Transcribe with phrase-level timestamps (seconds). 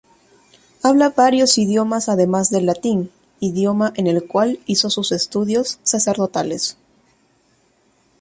[0.81, 6.75] Habla varios idiomas además del latín, idioma en el cual hizo sus estudios sacerdotales.